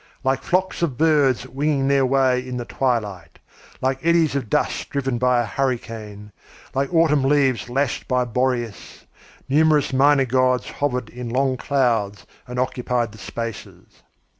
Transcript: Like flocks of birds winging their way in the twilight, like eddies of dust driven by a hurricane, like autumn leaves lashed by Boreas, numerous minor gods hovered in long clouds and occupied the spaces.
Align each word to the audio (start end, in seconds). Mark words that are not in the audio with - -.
Like 0.23 0.41
flocks 0.41 0.81
of 0.81 0.97
birds 0.97 1.47
winging 1.47 1.87
their 1.87 2.07
way 2.07 2.39
in 2.39 2.57
the 2.57 2.65
twilight, 2.65 3.37
like 3.81 4.03
eddies 4.03 4.35
of 4.35 4.49
dust 4.49 4.89
driven 4.89 5.19
by 5.19 5.39
a 5.39 5.45
hurricane, 5.45 6.31
like 6.73 6.91
autumn 6.91 7.21
leaves 7.21 7.69
lashed 7.69 8.07
by 8.07 8.25
Boreas, 8.25 9.05
numerous 9.47 9.93
minor 9.93 10.25
gods 10.25 10.67
hovered 10.71 11.09
in 11.09 11.29
long 11.29 11.55
clouds 11.55 12.25
and 12.47 12.57
occupied 12.57 13.11
the 13.11 13.19
spaces. 13.19 14.01